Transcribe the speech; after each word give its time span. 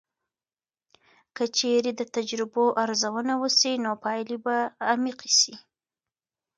که 1.35 1.43
چیرې 1.57 1.91
د 1.95 2.01
تجربو 2.15 2.63
ارزونه 2.83 3.33
وسي، 3.41 3.73
نو 3.83 3.91
پایلې 4.03 4.37
به 4.45 4.55
عمیقې 4.91 5.31
سي. 5.39 5.55